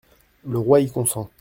Le 0.47 0.57
roi 0.57 0.79
y 0.79 0.89
consent. 0.89 1.29